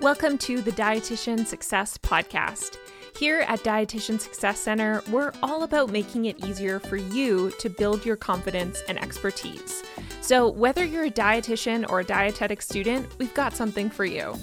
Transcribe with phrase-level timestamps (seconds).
[0.00, 2.78] Welcome to the Dietitian Success Podcast.
[3.18, 8.06] Here at Dietitian Success Center, we're all about making it easier for you to build
[8.06, 9.82] your confidence and expertise.
[10.22, 14.34] So, whether you're a dietitian or a dietetic student, we've got something for you.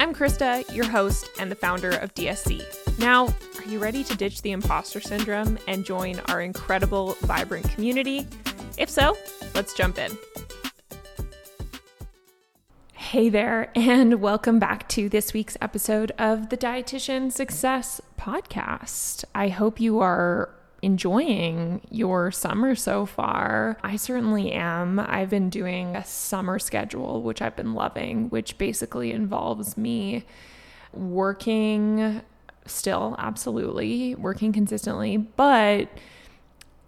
[0.00, 2.98] I'm Krista, your host and the founder of DSC.
[2.98, 8.26] Now, are you ready to ditch the imposter syndrome and join our incredible, vibrant community?
[8.78, 9.18] If so,
[9.54, 10.16] let's jump in.
[13.12, 19.26] Hey there, and welcome back to this week's episode of the Dietitian Success Podcast.
[19.34, 20.48] I hope you are
[20.80, 23.76] enjoying your summer so far.
[23.82, 24.98] I certainly am.
[24.98, 30.24] I've been doing a summer schedule, which I've been loving, which basically involves me
[30.94, 32.22] working
[32.64, 35.90] still, absolutely, working consistently, but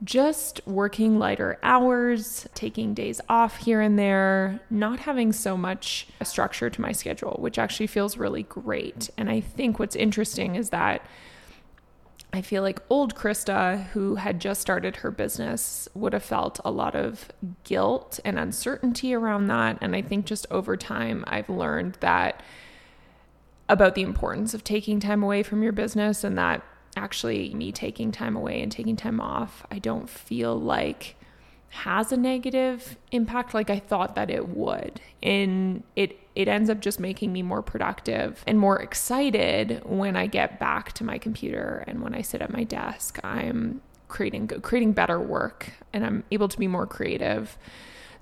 [0.03, 6.69] just working lighter hours, taking days off here and there, not having so much structure
[6.69, 9.09] to my schedule, which actually feels really great.
[9.16, 11.07] And I think what's interesting is that
[12.35, 16.71] I feel like old Krista, who had just started her business, would have felt a
[16.73, 17.29] lot of
[17.63, 19.79] guilt and uncertainty around that.
[19.80, 22.43] And I think just over time, I've learned that
[23.68, 26.65] about the importance of taking time away from your business and that
[26.96, 31.16] actually me taking time away and taking time off, I don't feel like
[31.70, 35.00] has a negative impact like I thought that it would.
[35.22, 40.26] And it it ends up just making me more productive and more excited when I
[40.26, 43.18] get back to my computer and when I sit at my desk.
[43.24, 47.59] I'm creating creating better work and I'm able to be more creative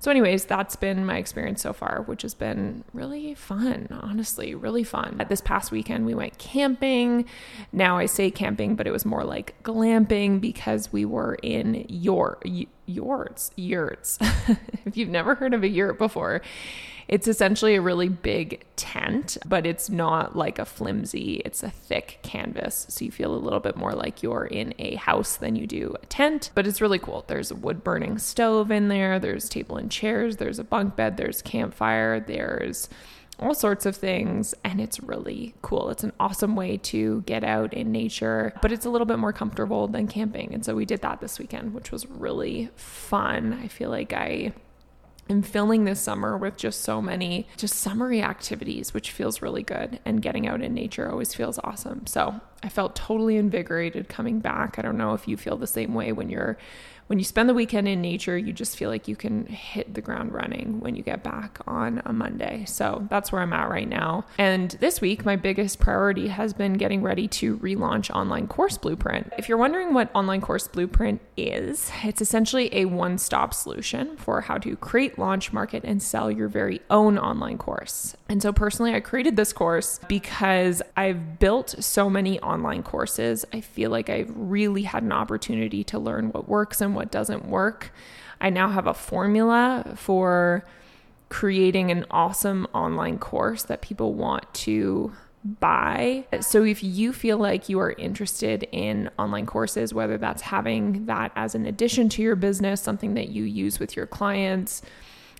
[0.03, 4.83] so, anyways, that's been my experience so far, which has been really fun, honestly, really
[4.83, 5.15] fun.
[5.21, 7.23] At this past weekend, we went camping.
[7.71, 12.37] Now I say camping, but it was more like glamping because we were in your
[12.85, 14.17] yurts, yurts.
[14.85, 16.41] if you've never heard of a yurt before,
[17.07, 22.19] it's essentially a really big tent, but it's not like a flimsy, it's a thick
[22.23, 22.85] canvas.
[22.89, 25.95] So you feel a little bit more like you're in a house than you do
[26.01, 27.25] a tent, but it's really cool.
[27.27, 31.17] There's a wood burning stove in there, there's table and chairs, there's a bunk bed,
[31.17, 32.89] there's campfire, there's
[33.39, 35.89] all sorts of things and it's really cool.
[35.89, 39.33] It's an awesome way to get out in nature, but it's a little bit more
[39.33, 40.53] comfortable than camping.
[40.53, 43.53] And so we did that this weekend, which was really fun.
[43.53, 44.53] I feel like I
[45.29, 49.99] am filling this summer with just so many just summery activities, which feels really good.
[50.05, 52.05] And getting out in nature always feels awesome.
[52.07, 54.79] So I felt totally invigorated coming back.
[54.79, 56.57] I don't know if you feel the same way when you're
[57.07, 60.01] when you spend the weekend in nature, you just feel like you can hit the
[60.01, 62.63] ground running when you get back on a Monday.
[62.65, 64.25] So that's where I'm at right now.
[64.37, 69.33] And this week, my biggest priority has been getting ready to relaunch Online Course Blueprint.
[69.37, 74.41] If you're wondering what Online Course Blueprint is, it's essentially a one stop solution for
[74.41, 78.15] how to create, launch, market, and sell your very own online course.
[78.29, 82.52] And so, personally, I created this course because I've built so many online
[82.83, 83.45] courses.
[83.53, 87.45] I feel like I've really had an opportunity to learn what works and what doesn't
[87.45, 87.93] work.
[88.41, 90.65] I now have a formula for
[91.29, 95.11] creating an awesome online course that people want to
[95.43, 96.25] buy.
[96.41, 101.31] So if you feel like you are interested in online courses, whether that's having that
[101.35, 104.81] as an addition to your business, something that you use with your clients,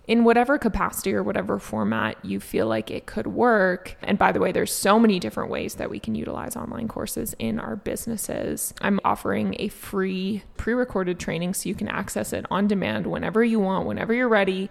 [0.06, 3.96] in whatever capacity or whatever format you feel like it could work.
[4.02, 7.34] And by the way, there's so many different ways that we can utilize online courses
[7.38, 8.74] in our businesses.
[8.80, 13.60] I'm offering a free pre-recorded training so you can access it on demand whenever you
[13.60, 14.68] want, whenever you're ready.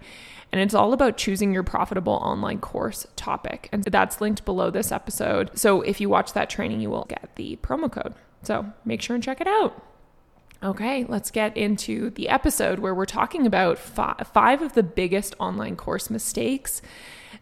[0.52, 3.68] And it's all about choosing your profitable online course topic.
[3.72, 5.50] And that's linked below this episode.
[5.58, 8.14] So if you watch that training, you will get the promo code.
[8.42, 9.93] So make sure and check it out.
[10.64, 15.76] Okay, let's get into the episode where we're talking about five of the biggest online
[15.76, 16.80] course mistakes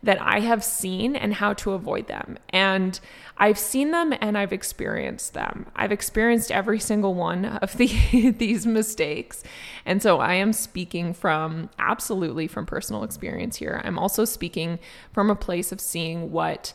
[0.03, 2.37] that I have seen and how to avoid them.
[2.49, 2.99] And
[3.38, 5.66] I've seen them and I've experienced them.
[5.77, 9.44] I've experienced every single one of the, these mistakes.
[9.87, 13.81] And so I am speaking from absolutely from personal experience here.
[13.84, 14.81] I'm also speaking
[15.12, 16.75] from a place of seeing what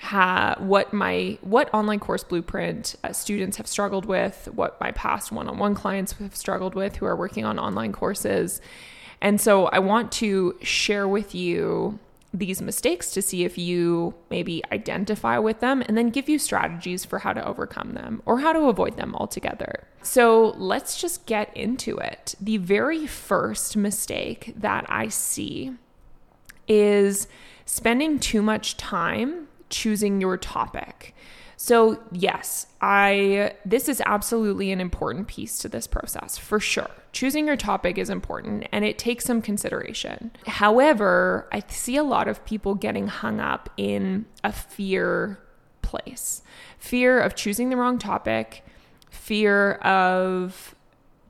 [0.00, 5.30] ha- what my what online course blueprint uh, students have struggled with, what my past
[5.30, 8.60] one-on-one clients have struggled with who are working on online courses.
[9.20, 11.98] And so I want to share with you
[12.32, 17.04] these mistakes to see if you maybe identify with them and then give you strategies
[17.04, 19.86] for how to overcome them or how to avoid them altogether.
[20.00, 22.36] So let's just get into it.
[22.40, 25.72] The very first mistake that I see
[26.68, 27.26] is
[27.66, 31.14] spending too much time choosing your topic.
[31.56, 36.90] So, yes, I this is absolutely an important piece to this process for sure.
[37.12, 40.30] Choosing your topic is important and it takes some consideration.
[40.46, 45.38] However, I see a lot of people getting hung up in a fear
[45.82, 46.42] place.
[46.78, 48.64] Fear of choosing the wrong topic,
[49.10, 50.74] fear of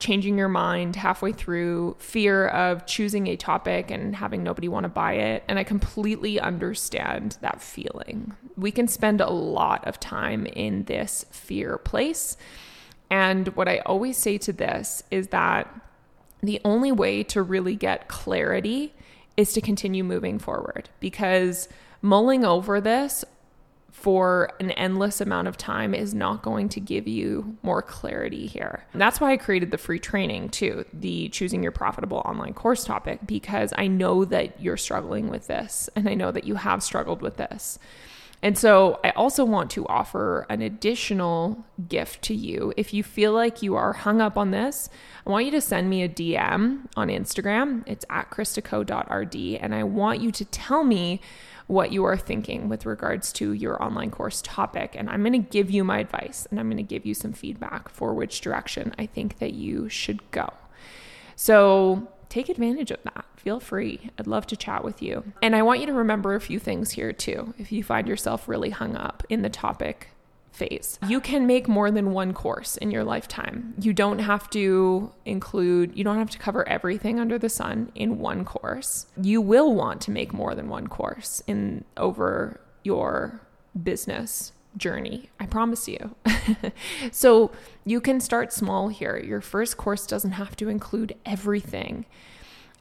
[0.01, 4.89] changing your mind halfway through, fear of choosing a topic and having nobody want to
[4.89, 5.45] buy it.
[5.47, 8.35] And I completely understand that feeling.
[8.57, 12.37] We can spend a lot of time in this fear place.
[13.11, 15.73] And what I always say to this is that
[16.43, 18.95] the only way to really get clarity
[19.37, 21.69] is to continue moving forward because
[22.03, 23.25] mulling over this
[24.01, 28.85] for an endless amount of time is not going to give you more clarity here.
[28.93, 32.83] And that's why I created the free training too, the choosing your profitable online course
[32.85, 36.83] topic, because I know that you're struggling with this and I know that you have
[36.83, 37.79] struggled with this.
[38.43, 42.73] And so I also want to offer an additional gift to you.
[42.77, 44.89] If you feel like you are hung up on this,
[45.27, 47.83] I want you to send me a DM on Instagram.
[47.87, 49.37] It's at kristaco.rd.
[49.61, 51.21] And I want you to tell me
[51.71, 54.97] what you are thinking with regards to your online course topic.
[54.99, 57.33] And I'm going to give you my advice and I'm going to give you some
[57.33, 60.53] feedback for which direction I think that you should go.
[61.37, 63.25] So take advantage of that.
[63.37, 64.11] Feel free.
[64.19, 65.33] I'd love to chat with you.
[65.43, 67.55] And I want you to remember a few things here too.
[67.57, 70.09] If you find yourself really hung up in the topic
[70.53, 70.99] phase.
[71.07, 73.75] You can make more than one course in your lifetime.
[73.81, 78.19] You don't have to include, you don't have to cover everything under the sun in
[78.19, 79.07] one course.
[79.21, 83.41] You will want to make more than one course in over your
[83.81, 85.31] business journey.
[85.39, 86.15] I promise you.
[87.13, 87.51] so
[87.85, 89.17] you can start small here.
[89.17, 92.07] Your first course doesn't have to include everything.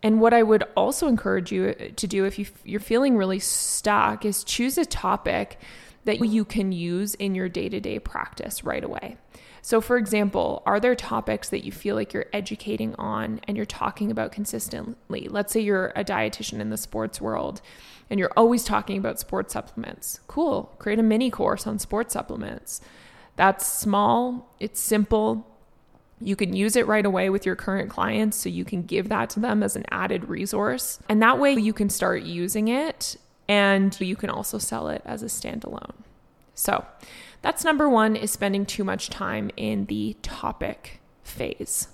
[0.02, 4.24] And what I would also encourage you to do if you, you're feeling really stuck
[4.24, 5.60] is choose a topic
[6.06, 9.18] that you can use in your day to day practice right away.
[9.62, 13.66] So, for example, are there topics that you feel like you're educating on and you're
[13.66, 15.28] talking about consistently?
[15.30, 17.62] Let's say you're a dietitian in the sports world
[18.10, 20.22] and you're always talking about sports supplements.
[20.28, 20.74] Cool.
[20.80, 22.82] Create a mini course on sports supplements.
[23.36, 25.46] That's small, it's simple.
[26.22, 29.30] You can use it right away with your current clients, so you can give that
[29.32, 31.00] to them as an added resource.
[31.08, 33.16] And that way you can start using it
[33.50, 35.96] and you can also sell it as a standalone.
[36.54, 36.86] So,
[37.42, 41.88] that's number 1 is spending too much time in the topic phase.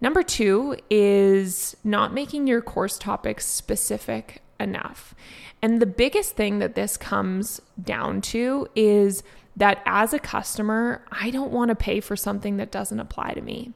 [0.00, 5.14] Number 2 is not making your course topics specific enough.
[5.62, 9.22] And the biggest thing that this comes down to is
[9.54, 13.42] that as a customer, I don't want to pay for something that doesn't apply to
[13.42, 13.72] me.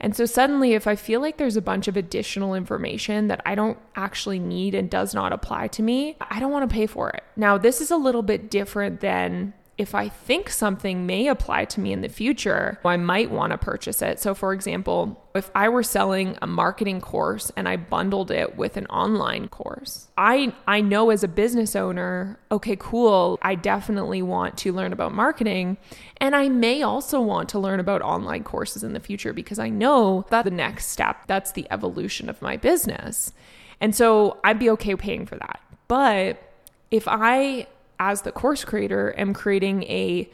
[0.00, 3.54] And so suddenly, if I feel like there's a bunch of additional information that I
[3.54, 7.10] don't actually need and does not apply to me, I don't want to pay for
[7.10, 7.24] it.
[7.36, 11.80] Now, this is a little bit different than if I think something may apply to
[11.80, 14.18] me in the future, I might want to purchase it.
[14.18, 18.76] So, for example, if I were selling a marketing course and I bundled it with
[18.76, 24.58] an online course, I, I know as a business owner, okay, cool, I definitely want
[24.58, 25.76] to learn about marketing.
[26.16, 29.68] And I may also want to learn about online courses in the future because I
[29.68, 33.32] know that the next step, that's the evolution of my business.
[33.80, 35.60] And so I'd be okay paying for that.
[35.86, 36.42] But
[36.90, 40.28] if I as the course creator, am creating a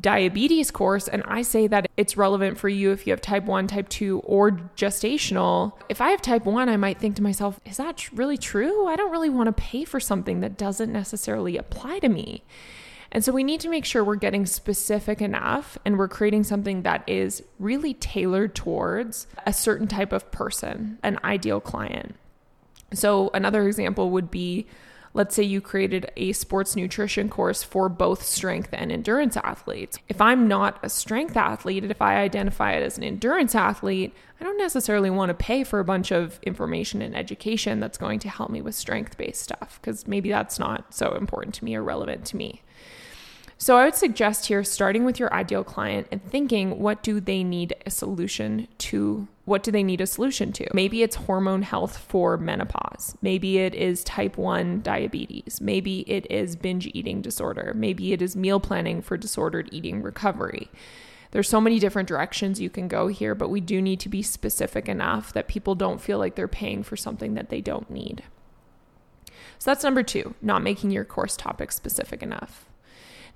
[0.00, 3.68] diabetes course and I say that it's relevant for you if you have type 1,
[3.68, 5.72] type 2 or gestational.
[5.88, 8.86] If I have type 1, I might think to myself, is that really true?
[8.86, 12.42] I don't really want to pay for something that doesn't necessarily apply to me.
[13.12, 16.82] And so we need to make sure we're getting specific enough and we're creating something
[16.82, 22.16] that is really tailored towards a certain type of person, an ideal client.
[22.92, 24.66] So another example would be
[25.16, 29.96] Let's say you created a sports nutrition course for both strength and endurance athletes.
[30.08, 34.44] If I'm not a strength athlete, if I identify it as an endurance athlete, I
[34.44, 38.28] don't necessarily want to pay for a bunch of information and education that's going to
[38.28, 41.84] help me with strength based stuff because maybe that's not so important to me or
[41.84, 42.62] relevant to me.
[43.64, 47.42] So I would suggest here starting with your ideal client and thinking what do they
[47.42, 49.26] need a solution to?
[49.46, 50.66] What do they need a solution to?
[50.74, 53.16] Maybe it's hormone health for menopause.
[53.22, 55.62] Maybe it is type 1 diabetes.
[55.62, 57.72] Maybe it is binge eating disorder.
[57.74, 60.68] Maybe it is meal planning for disordered eating recovery.
[61.30, 64.20] There's so many different directions you can go here, but we do need to be
[64.20, 68.24] specific enough that people don't feel like they're paying for something that they don't need.
[69.58, 72.66] So that's number 2, not making your course topic specific enough.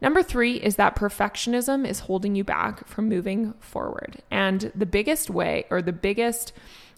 [0.00, 4.23] Number three is that perfectionism is holding you back from moving forward.
[4.31, 6.52] And the biggest way, or the biggest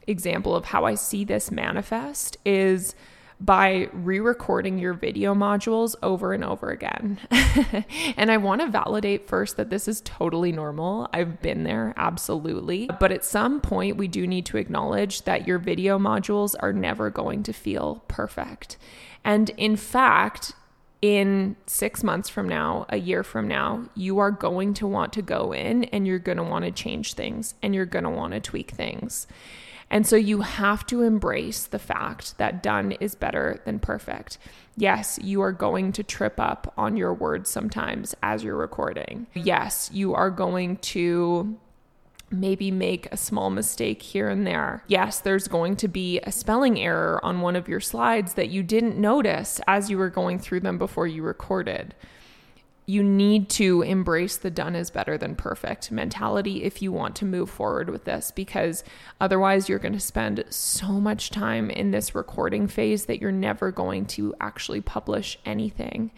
[0.06, 2.94] example of how I see this manifest is
[3.40, 7.18] by re recording your video modules over and over again.
[8.16, 11.08] and I want to validate first that this is totally normal.
[11.12, 12.90] I've been there, absolutely.
[13.00, 17.08] But at some point, we do need to acknowledge that your video modules are never
[17.08, 18.76] going to feel perfect.
[19.24, 20.52] And in fact,
[21.02, 25.22] in six months from now, a year from now, you are going to want to
[25.22, 28.34] go in and you're going to want to change things and you're going to want
[28.34, 29.26] to tweak things.
[29.90, 34.38] And so you have to embrace the fact that done is better than perfect.
[34.76, 39.26] Yes, you are going to trip up on your words sometimes as you're recording.
[39.34, 41.58] Yes, you are going to
[42.30, 44.84] maybe make a small mistake here and there.
[44.86, 48.62] Yes, there's going to be a spelling error on one of your slides that you
[48.62, 51.94] didn't notice as you were going through them before you recorded
[52.90, 57.24] you need to embrace the done is better than perfect mentality if you want to
[57.24, 58.82] move forward with this because
[59.20, 63.70] otherwise you're going to spend so much time in this recording phase that you're never
[63.70, 66.10] going to actually publish anything.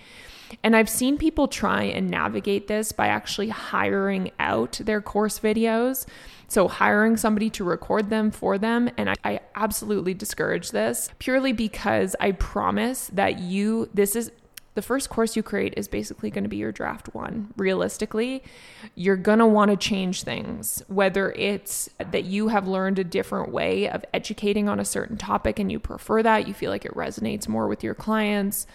[0.62, 6.06] And I've seen people try and navigate this by actually hiring out their course videos.
[6.48, 8.90] So, hiring somebody to record them for them.
[8.98, 14.30] And I, I, absolutely discourage this purely because I promise that you, this is
[14.74, 17.52] the first course you create is basically going to be your draft one.
[17.56, 18.42] Realistically,
[18.94, 23.52] you're going to want to change things, whether it's that you have learned a different
[23.52, 26.94] way of educating on a certain topic and you prefer that, you feel like it
[26.94, 28.66] resonates more with your clients,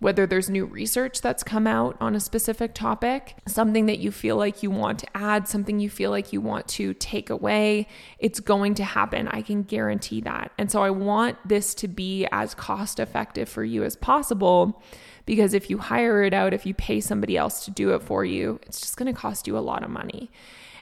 [0.00, 4.36] whether there's new research that's come out on a specific topic, something that you feel
[4.36, 7.86] like you want to add, something you feel like you want to take away,
[8.18, 9.28] it's going to happen.
[9.28, 10.52] I can guarantee that.
[10.56, 14.82] And so I want this to be as cost effective for you as possible
[15.26, 18.24] because if you hire it out, if you pay somebody else to do it for
[18.24, 20.30] you, it's just going to cost you a lot of money.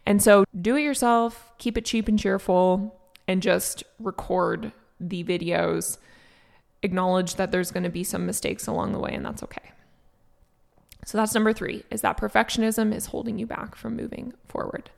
[0.05, 2.97] And so do it yourself, keep it cheap and cheerful,
[3.27, 5.99] and just record the videos.
[6.83, 9.73] Acknowledge that there's going to be some mistakes along the way, and that's okay.
[11.05, 14.91] So that's number three is that perfectionism is holding you back from moving forward.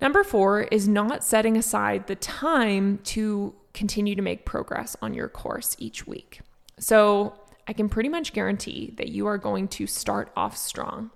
[0.00, 5.28] Number four is not setting aside the time to continue to make progress on your
[5.28, 6.40] course each week.
[6.78, 7.34] So
[7.66, 11.10] I can pretty much guarantee that you are going to start off strong.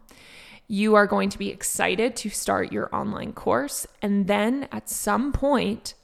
[0.68, 3.86] You are going to be excited to start your online course.
[4.02, 5.94] And then at some point,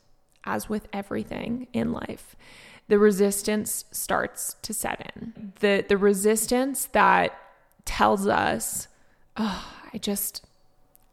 [0.45, 2.37] as with everything in life,
[2.88, 5.52] the resistance starts to set in.
[5.61, 7.38] The, the resistance that
[7.85, 8.88] tells us,
[9.37, 10.45] oh, I just,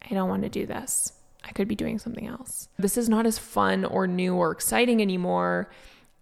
[0.09, 1.13] I don't want to do this.
[1.43, 2.69] I could be doing something else.
[2.77, 5.69] This is not as fun or new or exciting anymore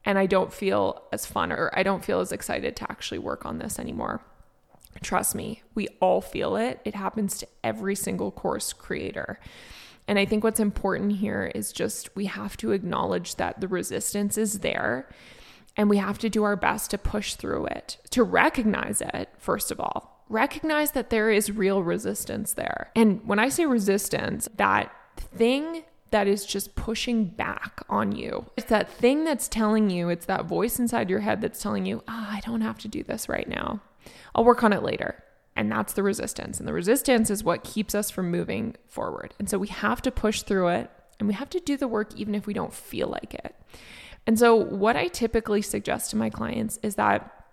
[0.06, 3.46] and I don't feel as fun or I don't feel as excited to actually work
[3.46, 4.22] on this anymore.
[5.02, 6.80] Trust me, we all feel it.
[6.86, 9.40] It happens to every single course creator.
[10.08, 14.38] And I think what's important here is just we have to acknowledge that the resistance
[14.38, 15.08] is there
[15.76, 19.72] and we have to do our best to push through it, to recognize it, first
[19.72, 20.26] of all.
[20.30, 22.92] Recognize that there is real resistance there.
[22.96, 28.46] And when I say resistance, that thing that is just pushing back on you.
[28.56, 32.04] It's that thing that's telling you, it's that voice inside your head that's telling you,
[32.08, 33.82] oh, I don't have to do this right now.
[34.36, 35.24] I'll work on it later.
[35.56, 36.60] And that's the resistance.
[36.60, 39.34] And the resistance is what keeps us from moving forward.
[39.38, 42.16] And so we have to push through it and we have to do the work
[42.16, 43.56] even if we don't feel like it.
[44.26, 47.44] And so, what I typically suggest to my clients is that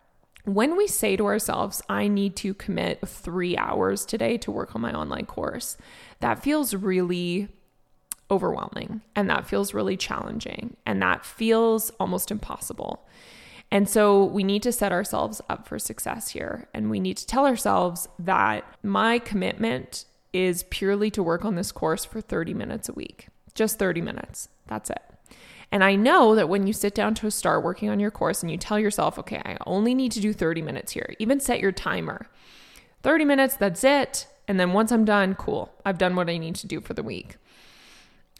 [0.44, 4.80] when we say to ourselves, I need to commit three hours today to work on
[4.80, 5.76] my online course,
[6.20, 7.48] that feels really
[8.30, 13.04] overwhelming and that feels really challenging and that feels almost impossible.
[13.70, 16.68] And so we need to set ourselves up for success here.
[16.74, 21.72] And we need to tell ourselves that my commitment is purely to work on this
[21.72, 24.48] course for 30 minutes a week, just 30 minutes.
[24.66, 25.02] That's it.
[25.72, 28.50] And I know that when you sit down to start working on your course and
[28.50, 31.72] you tell yourself, okay, I only need to do 30 minutes here, even set your
[31.72, 32.26] timer
[33.02, 34.26] 30 minutes, that's it.
[34.46, 37.02] And then once I'm done, cool, I've done what I need to do for the
[37.02, 37.36] week.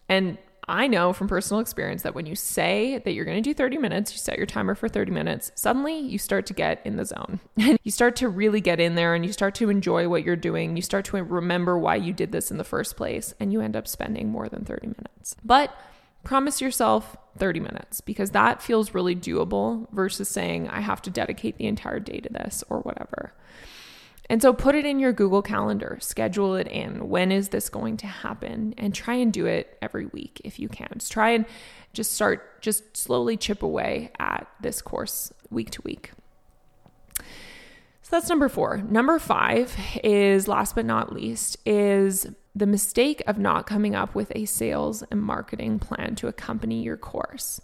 [0.09, 0.39] And
[0.71, 3.79] I know from personal experience that when you say that you're going to do 30
[3.79, 7.05] minutes, you set your timer for 30 minutes, suddenly you start to get in the
[7.05, 7.41] zone.
[7.61, 10.37] And you start to really get in there and you start to enjoy what you're
[10.37, 10.77] doing.
[10.77, 13.77] You start to remember why you did this in the first place and you end
[13.77, 15.37] up spending more than 30 minutes.
[15.45, 15.77] But
[16.23, 21.59] promise yourself 30 minutes because that feels really doable versus saying I have to dedicate
[21.59, 23.35] the entire day to this or whatever.
[24.31, 27.09] And so put it in your Google Calendar, schedule it in.
[27.09, 28.75] When is this going to happen?
[28.79, 30.89] And try and do it every week if you can.
[30.99, 31.45] Just try and
[31.95, 36.13] just start, just slowly chip away at this course week to week.
[37.19, 37.25] So
[38.13, 38.77] that's number four.
[38.79, 44.31] Number five is last but not least, is the mistake of not coming up with
[44.37, 47.61] a sales and marketing plan to accompany your course.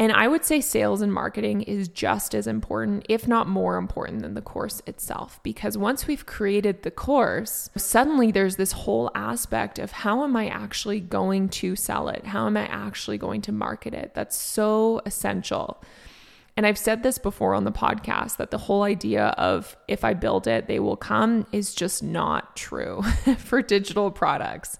[0.00, 4.22] And I would say sales and marketing is just as important, if not more important
[4.22, 5.40] than the course itself.
[5.42, 10.46] Because once we've created the course, suddenly there's this whole aspect of how am I
[10.46, 12.26] actually going to sell it?
[12.26, 14.12] How am I actually going to market it?
[14.14, 15.82] That's so essential.
[16.56, 20.14] And I've said this before on the podcast that the whole idea of if I
[20.14, 23.02] build it, they will come is just not true
[23.38, 24.78] for digital products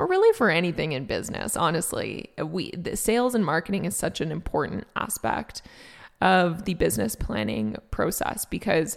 [0.00, 2.30] or really for anything in business, honestly.
[2.42, 5.60] We sales and marketing is such an important aspect
[6.22, 8.96] of the business planning process because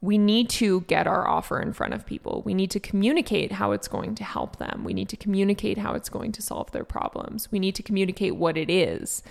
[0.00, 2.42] we need to get our offer in front of people.
[2.46, 4.84] We need to communicate how it's going to help them.
[4.84, 7.50] We need to communicate how it's going to solve their problems.
[7.50, 9.24] We need to communicate what it is.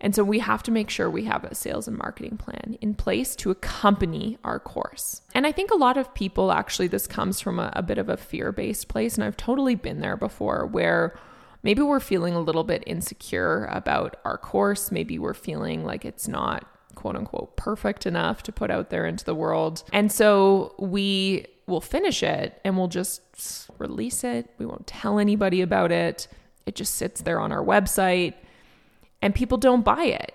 [0.00, 2.94] And so we have to make sure we have a sales and marketing plan in
[2.94, 5.22] place to accompany our course.
[5.34, 8.08] And I think a lot of people actually, this comes from a, a bit of
[8.08, 9.14] a fear based place.
[9.14, 11.18] And I've totally been there before where
[11.62, 14.90] maybe we're feeling a little bit insecure about our course.
[14.90, 19.24] Maybe we're feeling like it's not quote unquote perfect enough to put out there into
[19.24, 19.82] the world.
[19.92, 24.50] And so we will finish it and we'll just release it.
[24.58, 26.28] We won't tell anybody about it.
[26.66, 28.34] It just sits there on our website
[29.22, 30.32] and people don't buy it.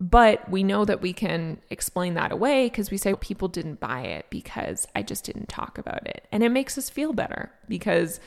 [0.00, 4.02] But we know that we can explain that away because we say people didn't buy
[4.02, 6.26] it because I just didn't talk about it.
[6.32, 8.18] And it makes us feel better because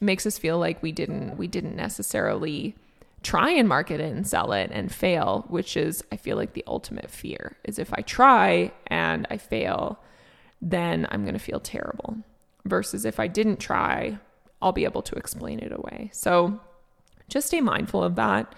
[0.00, 2.76] it makes us feel like we didn't we didn't necessarily
[3.22, 6.64] try and market it and sell it and fail, which is I feel like the
[6.66, 9.98] ultimate fear is if I try and I fail,
[10.60, 12.18] then I'm going to feel terrible.
[12.64, 14.18] Versus if I didn't try,
[14.60, 16.10] I'll be able to explain it away.
[16.12, 16.60] So
[17.28, 18.54] just stay mindful of that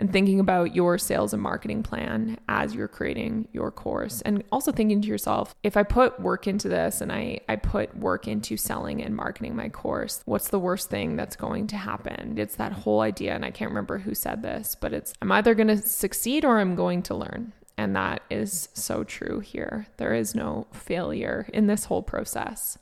[0.00, 4.22] and thinking about your sales and marketing plan as you're creating your course.
[4.22, 7.94] And also thinking to yourself if i put work into this and i i put
[7.96, 12.38] work into selling and marketing my course what's the worst thing that's going to happen?
[12.38, 15.54] It's that whole idea and i can't remember who said this but it's i'm either
[15.54, 17.52] going to succeed or i'm going to learn?
[17.76, 19.86] And that is so true here.
[19.96, 22.76] There is no failure in this whole process.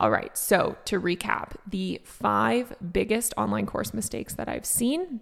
[0.00, 5.20] All right, so to recap, the five biggest online course mistakes that I've seen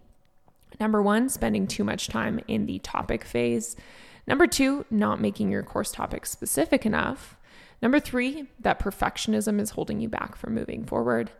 [0.78, 3.76] Number one, spending too much time in the topic phase.
[4.26, 7.36] Number two, not making your course topic specific enough.
[7.80, 11.30] Number three, that perfectionism is holding you back from moving forward.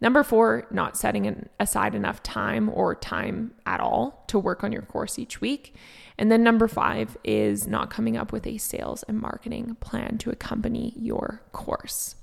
[0.00, 4.82] Number four, not setting aside enough time or time at all to work on your
[4.82, 5.74] course each week.
[6.16, 10.30] And then number five is not coming up with a sales and marketing plan to
[10.30, 12.14] accompany your course.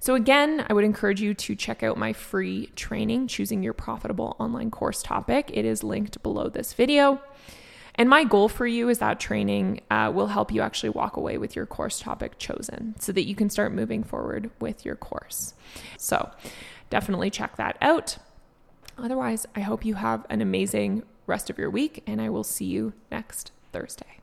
[0.00, 4.36] So, again, I would encourage you to check out my free training, Choosing Your Profitable
[4.38, 5.50] Online Course Topic.
[5.52, 7.20] It is linked below this video.
[7.94, 11.38] And my goal for you is that training uh, will help you actually walk away
[11.38, 15.54] with your course topic chosen so that you can start moving forward with your course.
[15.96, 16.30] So,
[16.90, 18.18] definitely check that out.
[18.98, 22.66] Otherwise, I hope you have an amazing rest of your week, and I will see
[22.66, 24.20] you next Thursday.